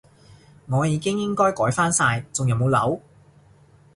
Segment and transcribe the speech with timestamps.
[0.65, 2.99] 我應該已經改返晒，仲有冇漏？